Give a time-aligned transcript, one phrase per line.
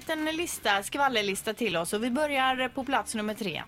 [0.00, 3.62] liten lista, skvallerlista till oss och vi börjar på plats nummer tre.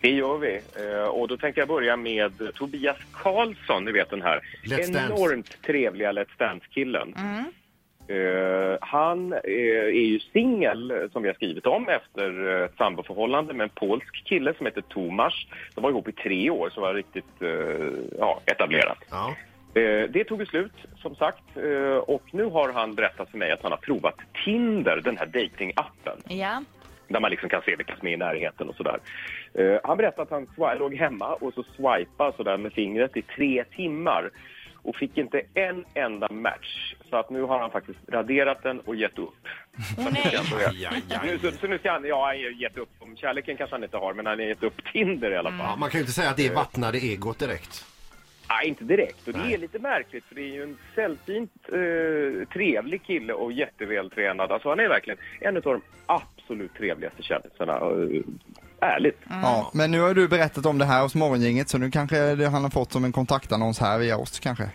[0.00, 0.60] Det gör vi.
[0.76, 6.12] Eh, Och då tänkte jag börja med Tobias Karlsson, ni vet den här enormt trevliga
[6.12, 7.14] Let's Dance-killen.
[7.16, 7.44] Mm.
[8.08, 9.38] Eh, han eh,
[10.02, 14.24] är ju singel, som vi har skrivit om, efter eh, ett samboförhållande med en polsk
[14.24, 15.46] kille som heter Tomasz.
[15.74, 17.24] De var ihop i tre år, så var riktigt
[18.18, 18.98] ja, etablerat.
[19.10, 19.36] Ja.
[19.76, 21.42] Eh, det tog slut, som sagt.
[21.56, 24.14] Eh, och nu har han berättat för mig att han har provat
[24.44, 26.62] Tinder, den här datingappen Ja.
[27.08, 28.98] där man liksom kan se vilka som är i närheten och sådär.
[29.54, 33.64] Eh, han berättade att han låg hemma och så swipade sådär med fingret i tre
[33.64, 34.30] timmar
[34.82, 36.94] och fick inte en enda match.
[37.10, 39.34] Så att nu har han faktiskt raderat den och gett upp.
[39.98, 40.38] Nej.
[40.66, 41.18] Aj, aj, aj.
[41.24, 42.88] Nu, så, så nu ska han, ja, han har gett upp.
[42.98, 45.58] Om Kärleken kanske han inte har, men han har gett upp Tinder i alla fall.
[45.60, 47.84] Ja, man kan ju inte säga att det vattnade egot direkt.
[48.48, 49.28] Nej, inte direkt.
[49.28, 49.54] Och det Nej.
[49.54, 54.52] är lite märkligt för det är ju en sällsynt eh, trevlig kille och jättevältränad.
[54.52, 57.72] Alltså han är verkligen en av de absolut trevligaste kändisarna.
[57.72, 58.22] Eh,
[58.80, 59.18] ärligt.
[59.28, 62.48] Ja, men nu har du berättat om det här hos Morgongänget så nu kanske det
[62.48, 64.70] han har fått som en kontaktannons här via oss kanske.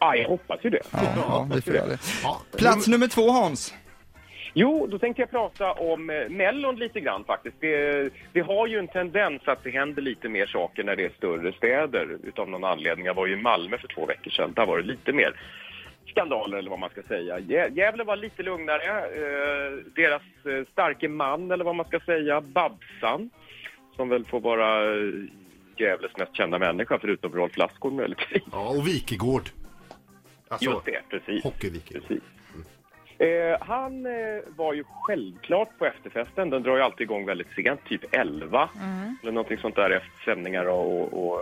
[0.00, 0.82] Ja, jag hoppas ju det.
[0.90, 1.98] Ja, ja vi får göra det.
[2.58, 3.74] Plats nummer två Hans.
[4.54, 7.56] Jo, då tänkte jag prata om eh, Mellon lite grann faktiskt.
[7.60, 11.10] Det, det har ju en tendens att det händer lite mer saker när det är
[11.16, 13.06] större städer utav någon anledning.
[13.06, 14.52] Jag var ju i Malmö för två veckor sedan.
[14.56, 15.40] Där var det lite mer
[16.06, 17.38] skandaler eller vad man ska säga.
[17.38, 18.84] Gä- Gävle var lite lugnare.
[18.98, 23.30] Eh, deras eh, starke man eller vad man ska säga, Babsan,
[23.96, 25.12] som väl får vara eh,
[25.76, 28.42] Gävles mest kända människa förutom Rolf Lassgård möjligtvis.
[28.52, 29.42] Ja, och Wikegård.
[30.48, 31.42] Alltså, Just det, precis.
[32.00, 32.22] Precis.
[33.20, 36.50] Eh, han eh, var ju självklart på efterfesten.
[36.50, 38.68] Den drar ju alltid igång väldigt sent, typ 11
[39.22, 41.40] eller någonting sånt där efter sändningar och, och, och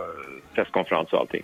[0.53, 1.43] presskonferens och allting.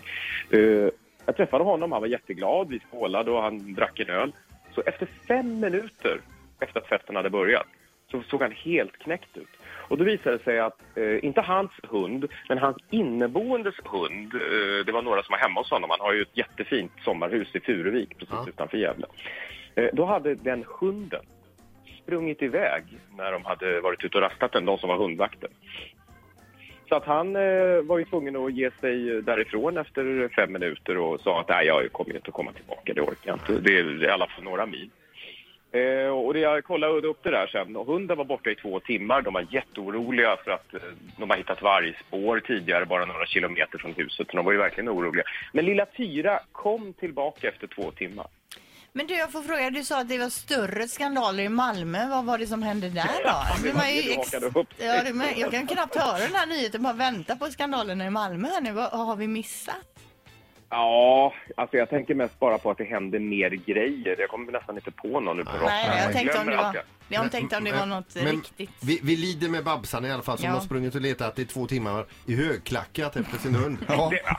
[0.49, 0.89] Eh,
[1.25, 4.31] jag träffade honom, han var jätteglad, vi skålade och han drack en öl.
[4.75, 6.19] Så efter fem minuter
[6.59, 7.67] efter att festen hade börjat
[8.11, 9.47] så såg han helt knäckt ut.
[9.87, 14.85] Och då visade det sig att, eh, inte hans hund, men hans inneboendes hund, eh,
[14.85, 17.59] det var några som var hemma hos honom, han har ju ett jättefint sommarhus i
[17.59, 18.45] Furuvik precis Ja.
[18.49, 19.05] utanför Gävle.
[19.75, 21.25] Eh, då hade den hunden
[22.03, 22.83] sprungit iväg
[23.17, 25.49] när de hade varit ute och rastat den, de som var hundvakter.
[26.89, 31.21] Så att han eh, var ju tvungen att ge sig därifrån efter fem minuter och
[31.21, 33.59] sa att nej, jag kommer inte att komma tillbaka, det orkar jag inte.
[33.59, 34.89] Det är i alla fall några mil.
[35.71, 38.79] Eh, och det, jag kollade upp det där sen och hunden var borta i två
[38.79, 39.21] timmar.
[39.21, 40.79] De var jätteoroliga för att eh,
[41.17, 44.27] de har hittat vargspår tidigare bara några kilometer från huset.
[44.27, 45.23] Så de var ju verkligen oroliga.
[45.53, 48.27] Men lilla Tyra kom tillbaka efter två timmar.
[48.97, 52.07] Men du, jag får fråga, du sa att det var större skandaler i Malmö.
[52.09, 53.63] Vad var det som hände där då?
[53.63, 54.33] det var man ju ex-
[54.77, 58.09] ja, det, men jag kan knappt höra den här nyheten, bara vänta på skandalerna i
[58.09, 58.71] Malmö här nu.
[58.71, 59.75] Vad har vi missat?
[60.69, 64.15] Ja, alltså jag tänker mest bara på att det händer mer grejer.
[64.19, 66.83] Jag kommer nästan inte på någon nu på rak Nej, jag tänkte om det var,
[67.09, 68.69] jag- tänkte om det var något Men riktigt.
[68.81, 70.51] Vi, vi lider med Babsan i alla fall som Ja.
[70.53, 73.77] har sprungit och letat i två timmar i högklackat efter sin hund.
[73.87, 74.37] Ja, Det, ja,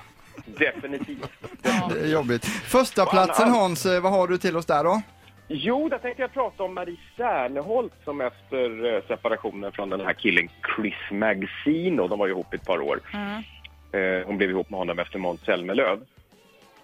[0.59, 1.31] definitivt.
[1.63, 2.45] det är jobbigt.
[2.45, 5.03] Första platsen Hans, eh, vad har du till oss där då?
[5.49, 10.13] Jo, där tänkte jag prata om Marie Serneholt som efter eh, separationen från den här
[10.13, 13.01] killen Chris Magazine, de var ju ihop i ett par år.
[13.13, 13.43] Mm.
[13.93, 16.01] Eh, hon blev ihop med honom efter Måns Zelmerlöw.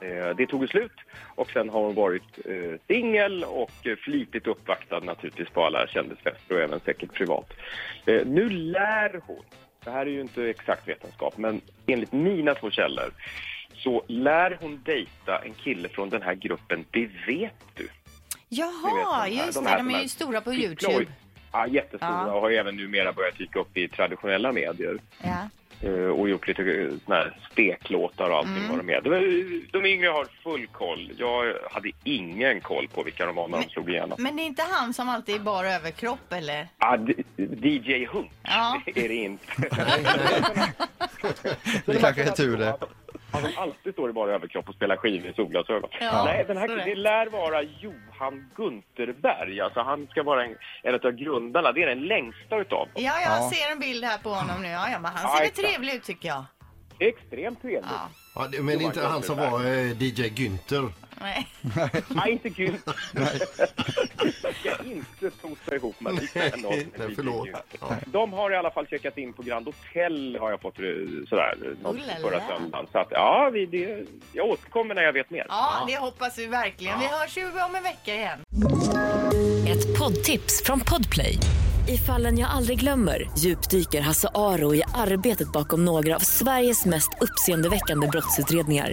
[0.00, 0.92] Eh, det tog slut
[1.34, 6.54] och sen har hon varit eh, singel och eh, flitigt uppvaktad naturligtvis på alla kändisfester
[6.54, 7.52] och även säkert privat.
[8.06, 9.44] Eh, nu lär hon,
[9.84, 13.10] det här är ju inte exakt vetenskap, men enligt mina två källor
[13.82, 17.82] så lär hon dejta en kille från den här gruppen Det vet du.
[17.82, 17.92] Ni vet,
[18.48, 20.54] Jaha, de här- just de det, här de är ju stora på.
[20.54, 21.06] Youtube.
[21.52, 22.32] Ja, jättestora Ja.
[22.32, 24.98] och har ju även numera börjat dyka upp i traditionella medier.
[25.22, 25.48] Ja.
[25.88, 29.00] Eh, och gjort lite eh, såna här steklåtar och allting vad de är.
[29.00, 29.10] De,
[29.72, 31.12] de yngre har full koll.
[31.18, 34.16] Jag hade ingen koll på vilka de var när de slog igenom.
[34.18, 36.68] Men det är inte han som alltid är bara överkropp eller?
[36.78, 36.96] Ah,
[37.36, 38.82] DJ Hunk Ja.
[38.86, 39.44] är det inte.
[41.86, 42.76] Det kanske är tur det.
[43.32, 45.90] Han som alltid står i bara överkropp och spelar skivor i solglasögon.
[46.00, 46.84] Ja, Nej, den här, det.
[46.84, 49.60] det lär vara Johan Gunterberg.
[49.60, 51.72] Alltså han ska vara en, en av grundarna.
[51.72, 52.88] Det är den längsta utav dem.
[52.94, 53.50] Ja, jag Ja.
[53.54, 54.68] ser en bild här på honom nu.
[54.68, 55.68] Ja, ja, men han Ja, ser väl exakt.
[55.68, 56.44] trevlig ut tycker jag.
[56.98, 57.84] Extremt trevligt.
[58.34, 58.48] Ja.
[58.52, 60.88] Ja, men inte han som var eh, DJ Günther.
[61.22, 61.48] Nej.
[62.08, 62.76] Nej, inte kul.
[64.42, 66.52] Jag ska inte tosa ihop med lite.
[66.56, 66.86] Nej,
[67.16, 67.48] förlåt.
[67.80, 67.96] Ja.
[68.06, 70.84] De har i alla fall checkat in på Grand Hotel har jag fått eh,
[71.28, 71.58] sådär
[72.20, 72.86] förra söndagen.
[72.92, 75.46] Så att ja, vi, det, jag återkommer när jag vet mer.
[75.48, 77.00] Ja, det hoppas vi verkligen.
[77.00, 78.38] Vi hörs ju om en vecka igen.
[79.68, 81.38] Ett poddtips från Podplay.
[81.88, 87.10] I fallen jag aldrig glömmer djupdyker Hasse Aro i arbetet bakom några av Sveriges mest
[87.20, 88.92] uppseendeväckande brottsutredningar.